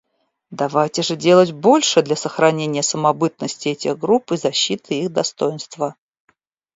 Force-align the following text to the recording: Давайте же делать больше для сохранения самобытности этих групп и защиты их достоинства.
Давайте 0.49 1.03
же 1.03 1.15
делать 1.15 1.51
больше 1.51 2.01
для 2.01 2.15
сохранения 2.15 2.81
самобытности 2.81 3.69
этих 3.69 3.99
групп 3.99 4.31
и 4.31 4.35
защиты 4.35 4.95
их 5.01 5.13
достоинства. 5.13 5.95